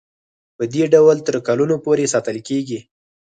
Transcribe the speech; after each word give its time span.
پدې 0.57 0.83
ډول 0.93 1.17
تر 1.27 1.35
کلونو 1.47 1.75
پورې 1.85 2.11
ساتل 2.13 2.37
کیږي. 2.47 2.79